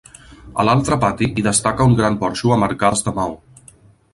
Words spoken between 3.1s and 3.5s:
de maó.